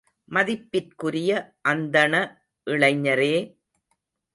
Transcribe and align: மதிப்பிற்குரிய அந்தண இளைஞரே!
மதிப்பிற்குரிய 0.31 1.31
அந்தண 1.63 2.13
இளைஞரே! 2.67 3.33